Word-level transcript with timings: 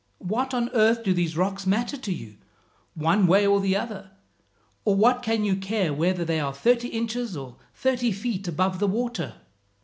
What 0.17 0.51
on 0.55 0.69
earth 0.69 1.03
do 1.03 1.13
these 1.13 1.37
rocks 1.37 1.67
matter 1.67 1.95
to 1.95 2.11
you, 2.11 2.37
one 2.95 3.27
way 3.27 3.45
or 3.45 3.61
the 3.61 3.75
other? 3.77 4.09
or 4.83 4.95
what 4.95 5.21
can 5.21 5.45
you 5.45 5.55
care 5.55 5.93
whether 5.93 6.25
they 6.25 6.39
are 6.39 6.55
thirty 6.55 6.87
inches 6.87 7.37
or 7.37 7.57
thirty 7.75 8.11
feet 8.11 8.47
above 8.47 8.79
the 8.79 8.87
water? 8.87 9.35